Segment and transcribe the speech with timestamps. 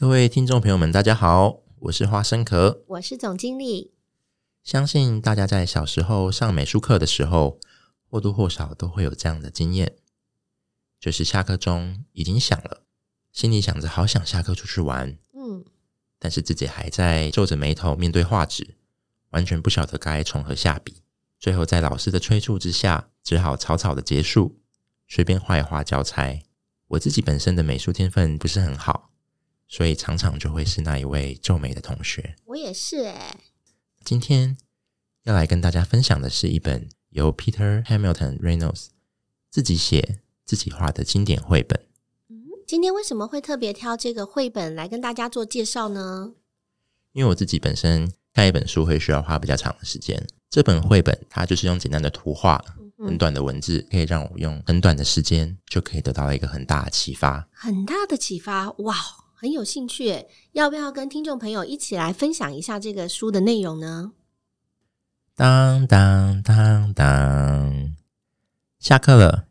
[0.00, 3.90] 各位听众朋友们，大家好，我是花生壳，我是总经理。
[4.62, 7.58] 相信大家在小时候上美术课的时候，
[8.08, 9.96] 或多或少都会有这样的经验，
[11.00, 12.84] 就是下课钟已经响了，
[13.32, 15.64] 心里想着好想下课出去玩，嗯，
[16.20, 18.76] 但是自己还在皱着眉头面对画纸，
[19.30, 21.02] 完全不晓得该从何下笔。
[21.40, 24.60] 最后在老师的催促之下，只好草草的结束，
[25.08, 26.40] 随便画一画交差。
[26.86, 29.10] 我自己本身的美术天分不是很好。
[29.68, 32.34] 所以常常就会是那一位皱眉的同学。
[32.46, 33.36] 我也是哎。
[34.02, 34.56] 今天
[35.24, 38.86] 要来跟大家分享的是一本由 Peter Hamilton Reynolds
[39.50, 41.78] 自己写、自己画的经典绘本。
[42.30, 46.32] 嗯，今天为什么会特别挑这个绘本来跟大家做介绍呢？
[47.12, 50.26] 因为我自己本身看一本书会需要花比较长的时间。
[50.48, 52.64] 这本绘本它就是用简单的图画、
[52.96, 57.46] 很短的文字，可以让我用很短的时间就可以得到一个很大的启发。
[57.52, 58.94] 很大的启发，哇！
[59.40, 64.10] 很有兴趣，要不要跟听众朋友一起来分享一下这个书的内容呢？
[65.36, 67.94] 当当当当，
[68.80, 69.46] 下课了。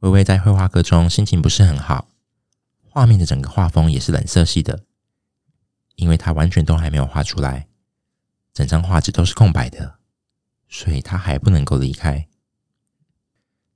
[0.00, 2.08] 微微在绘画课中心情不是很好，
[2.80, 4.82] 画面的整个画风也是冷色系的，
[5.94, 7.68] 因为他完全都还没有画出来，
[8.52, 10.00] 整张画纸都是空白的，
[10.68, 12.26] 所以他还不能够离开。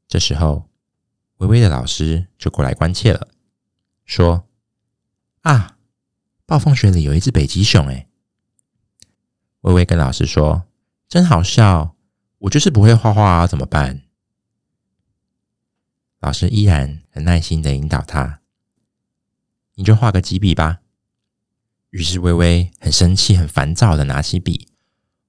[0.08, 0.69] 这时候，
[1.36, 3.28] 微微的老师就过来关切了，
[4.05, 4.42] 说。
[5.47, 5.78] 啊！
[6.44, 8.08] 暴风雪里有一只北极熊，哎！
[9.61, 10.66] 微微跟老师说
[11.08, 11.94] ：“真好笑，
[12.39, 14.02] 我就是不会画画啊，怎么办？”
[16.18, 18.40] 老师依然很耐心的引导他
[19.77, 20.80] ：“你就画个几笔吧。”
[21.90, 24.68] 于是微微很生气、很烦躁的拿起笔，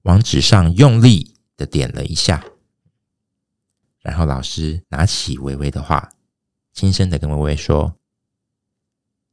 [0.02, 2.44] 往纸上用力的点了一下。
[4.00, 6.10] 然后老师拿起微微的画，
[6.72, 7.97] 轻声的跟微微说。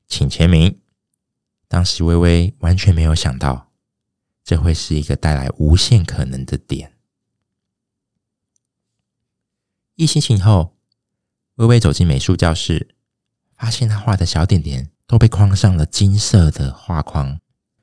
[0.07, 0.81] 请签名。
[1.67, 3.71] 当时微微完全没有想到，
[4.43, 6.93] 这会是一个带来无限可能的点。
[9.95, 10.77] 一星期后，
[11.55, 12.95] 微微走进美术教室，
[13.53, 17.39] 发现他画的小点点都被框上了金色的画框，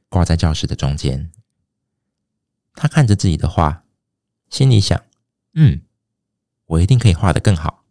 [0.09, 1.33] 挂在教室的中间。
[2.75, 3.85] 他看着自己的画，
[4.49, 5.03] 心里想
[5.55, 5.83] ：“嗯，
[6.67, 7.85] 我一定可以画得更好。”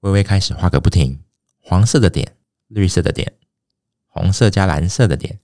[0.00, 1.24] 微微开始画个不停，
[1.58, 2.36] 黄色的点，
[2.68, 3.36] 绿色的点。
[4.18, 5.38] 红色加蓝色的点，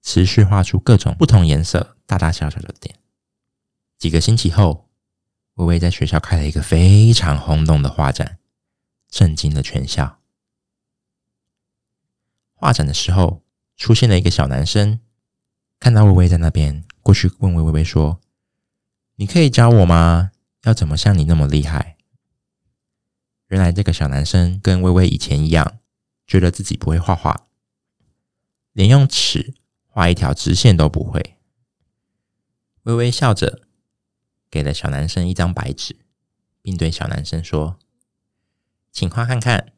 [0.00, 2.94] 持续画出各种不同颜色、大大小小的点。
[3.98, 4.88] 几个星期后，
[5.54, 8.38] 微微在学校开了一个非常轰动的画展，
[9.08, 10.20] 震惊了全校。
[12.54, 13.42] 画展的时候，
[13.76, 15.00] 出现了一个小男生，
[15.80, 18.20] 看到微微在那边，过去问微微说
[19.16, 20.30] ：“你可以教我吗？
[20.62, 21.96] 要怎么像你那么厉害？”
[23.48, 25.80] 原来这个小男生跟微微以前一样，
[26.24, 27.45] 觉得自己不会画画。
[28.76, 29.54] 连用尺
[29.86, 31.38] 画一条直线都不会。
[32.82, 33.66] 微微笑着，
[34.50, 35.96] 给了小男生一张白纸，
[36.60, 37.78] 并对小男生说
[38.92, 39.72] ：“请画看看。”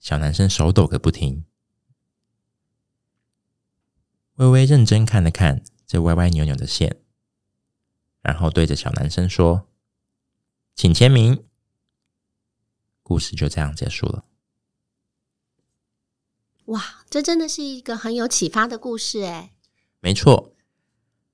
[0.00, 1.44] 小男生手抖个不停。
[4.36, 7.02] 微微认真看了看这歪歪扭扭的线，
[8.22, 9.68] 然后对着小男生说
[10.74, 11.44] ：“请签名。”
[13.04, 14.24] 故事就这样结束了。
[16.66, 19.50] 哇，这真的是一个很有启发的故事诶。
[20.00, 20.52] 没错，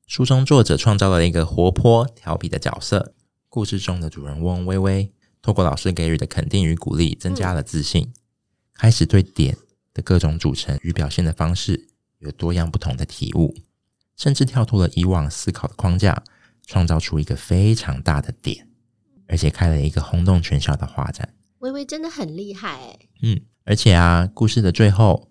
[0.07, 3.15] 书中作者创造了一个活泼调皮的角色。
[3.49, 8.13] 故事中的主人翁微微，透过老师给予的肯定与鼓励，增加了自信，
[8.75, 9.57] 开始对点
[9.95, 13.55] 的各种组成与表现的方式有多样不同的体悟，
[14.17, 16.23] 甚至跳脱了以往思考的框架，
[16.67, 18.69] 创造出一个非常大的点，
[19.29, 21.35] 而且开了一个轰动全校的画展。
[21.63, 23.09] 微微真的很厉害诶。
[23.23, 23.41] 嗯。
[23.65, 25.29] 而且啊，故事的最后，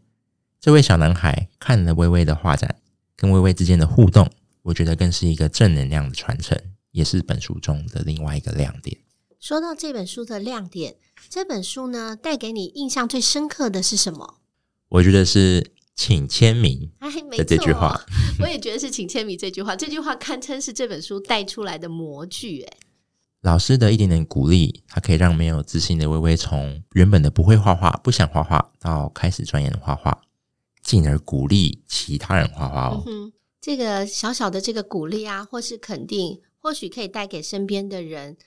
[0.57, 2.77] 这位小男孩看了微微的画展，
[3.17, 4.31] 跟微微之间的互动，
[4.61, 6.57] 我觉得更是一个正能量的传承，
[6.91, 8.97] 也是本书中的另外一个亮点。
[9.37, 10.95] 说到这本书的亮点，
[11.29, 14.35] 这本书呢，带给你印象最深刻的是什么？
[14.87, 16.89] 我觉得是“请签名”
[17.35, 18.01] 的这句话。
[18.39, 22.61] 我也觉得是“请签名”这句话，这句话堪称是这本书带出来的模具。
[22.61, 22.77] 诶，
[23.41, 30.21] 老师的一点点鼓励，它可以让没有自信的微微从原本的不会画画、不想画画，到开始钻研画画，
[30.83, 33.03] 进而鼓励其他人画画哦。
[33.07, 38.37] 嗯，这个小小的这个鼓励啊，或是肯定，或许可以带给身边的人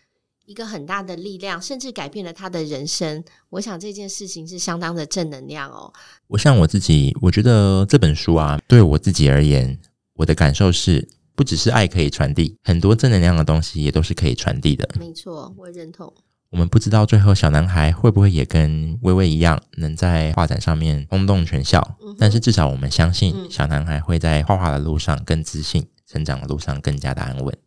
[0.44, 3.25] 一个很大的力量，甚至改变了他的人生。
[3.50, 5.93] 我想这件事情是相当的正能量哦。
[6.29, 9.76] 我像我自己，我觉得这本书啊，对我自己而言，
[10.12, 11.08] 我的感受是。
[11.34, 14.88] 不只是爱可以传递，很多正能量的东西也都是可以传递的。
[14.98, 16.12] 没错，我认同。
[16.50, 21.98] 我们不知道最后小男孩会不会也跟微微一样，能在画展上面轰动全校。
[22.00, 27.58] 嗯、但是至少我们相信，小男孩会在画画的路上更自信，成长的路上更加的安稳。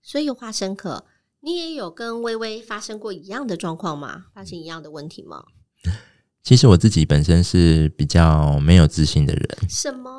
[0.00, 1.04] 所以花生可，
[1.40, 4.26] 你也有跟微微发生过一样的状况吗？
[4.32, 5.42] 发生一样的问题吗？
[6.44, 9.58] 其实我自己本身是比较没有自信的人。
[9.68, 10.10] 什么？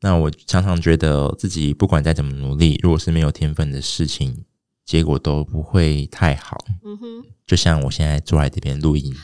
[0.00, 4.44] 那我常常觉得自己不管再怎么努力，如果是没有天分的事情，
[4.84, 6.64] 结果都不会太好。
[6.84, 9.14] 嗯哼，就像我现在坐在这边录音，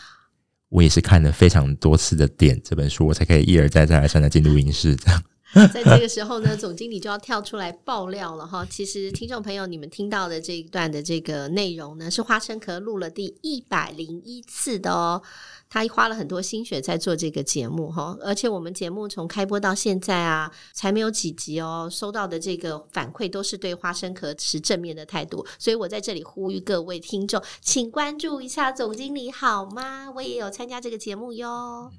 [0.71, 5.23] 我也是看了非常多次的《点》这本书，我才可以一而再再而三的进录音室这样。
[5.73, 8.67] 在这个时候呢，总经理就要跳出来爆料了哈。
[8.71, 15.23] 其实，听众朋友，你们听到的这一段的这个内容呢，是花生壳录了第一百零一次的哦。
[15.69, 30.11] 他花了很多心血在做这个节目哈，而且我们节目从开播到现在啊，才没有几集哦，收到的这个反馈都是对花生壳持正面的态度，所以我在这里呼吁各位听众，请关注一下总经理好吗？
[30.15, 31.91] 我也有参加这个节目哟，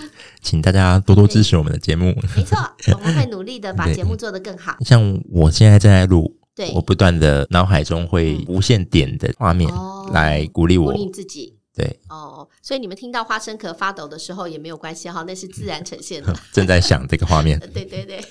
[0.40, 2.14] 请大家多多支持我们的节目。
[2.36, 2.58] 没错，
[2.94, 4.76] 我们会努力的把节目做得更好。
[4.80, 9.70] 像我现在正在录，对，我不断的脑海中会无限点的画面
[10.12, 11.58] 来鼓励我，鼓励自己。
[11.74, 16.30] 对哦，所以你们听到花生壳发抖的时候也没有关系哈，那是自然呈现的。
[16.52, 18.22] 正在想这个画面，对对对，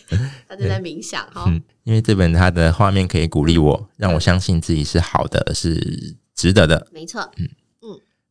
[0.47, 1.45] 他正在冥想哈。
[1.47, 6.87] 嗯，因为这本它的画面可以鼓励我，让我相信自己是好的，是值得的。
[6.91, 7.49] 没错，嗯嗯。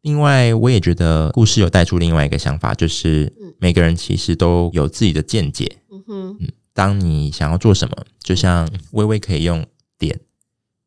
[0.02, 5.78] 另外，我也觉得故事有带出另外一个想法，就是每个人其实都有自己的见解。
[5.90, 9.64] 嗯哼，嗯，当你想要做什么，就像微微可以用
[9.98, 10.18] 点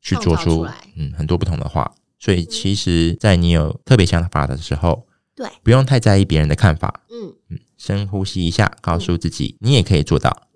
[0.02, 1.94] 去做出嗯很多不同的话。
[2.20, 5.06] 所以，其实，在你有特别想法的时候，
[5.36, 7.02] 对，不用太在意别人的看法。
[7.12, 10.48] 嗯嗯，深呼吸一下，告诉自己，你也可以做到。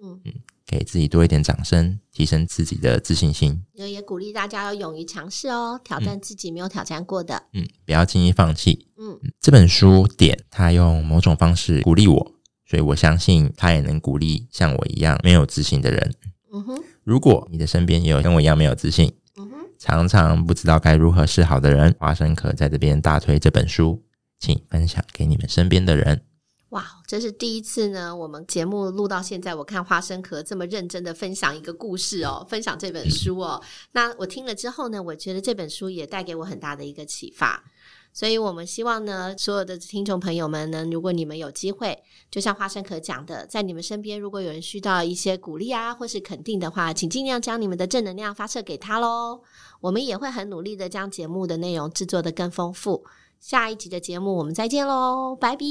[0.67, 3.63] 给自己多一点掌声，提升自己的自信心。
[3.73, 7.43] 也也鼓励大家要勇于尝试哦，挑战自己没有挑战过的。
[7.53, 8.89] 嗯，不要轻易放弃。
[8.97, 12.31] 嗯，这本书点，他用某种方式鼓励我，
[12.65, 16.13] 所以我相信他也能鼓励像我一样没有自信的人。
[16.51, 24.03] 嗯哼，如果你的身边也有跟我一样没有自信，嗯哼常常不知道该如何是好的人，花生壳在这边大推这本书，
[24.39, 26.23] 请分享给你们身边的人。
[26.69, 28.13] 哇，这是第一次呢！
[28.13, 33.63] 我们节目录到现在，我看花生壳这么认真的分享一个故事哦，分享这本书哦。
[33.93, 37.63] 那我听了之后呢，我觉得这本书也带给我很大的一个启发。
[38.11, 49.39] 所以我们希望呢，所有的听众朋友们呢，如果你们有机会，就像花生壳讲的，在你们身边，如果有人需要一些鼓励啊，或是肯定的话，请尽量将你们的正能量发射给他喽。
[49.79, 53.05] 我们也会很努力的将节目的内容制作得更丰富。
[53.39, 55.65] 下一集的节目，我们再见喽，拜拜，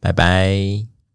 [0.00, 0.97] 拜拜。